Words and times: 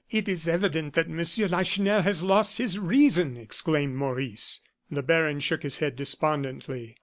"It 0.09 0.27
is 0.27 0.47
evident 0.47 0.95
that 0.95 1.07
Monsieur 1.11 1.47
Lacheneur 1.47 2.01
has 2.01 2.23
lost 2.23 2.57
his 2.57 2.79
reason!" 2.79 3.37
exclaimed 3.37 3.93
Maurice. 3.95 4.59
The 4.89 5.03
baron 5.03 5.39
shook 5.41 5.61
his 5.61 5.77
head 5.77 5.95
despondently. 5.95 6.97